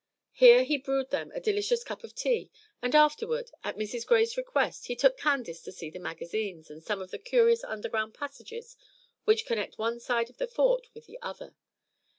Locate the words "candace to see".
5.15-5.91